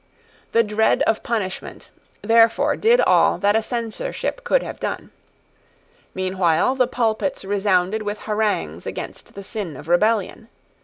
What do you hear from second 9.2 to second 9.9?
the sin of